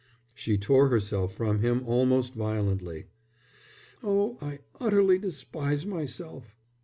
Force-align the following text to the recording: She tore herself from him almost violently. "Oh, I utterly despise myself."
She 0.33 0.57
tore 0.57 0.87
herself 0.87 1.35
from 1.35 1.59
him 1.59 1.83
almost 1.85 2.33
violently. 2.33 3.05
"Oh, 4.03 4.39
I 4.41 4.61
utterly 4.79 5.19
despise 5.19 5.85
myself." 5.85 6.55